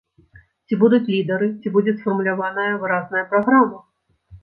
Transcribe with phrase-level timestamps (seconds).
[0.65, 3.79] Ці будуць лідары, ці будзе сфармуляваная выразная праграма.